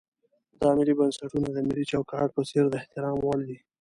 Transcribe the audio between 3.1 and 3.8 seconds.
وړ دي.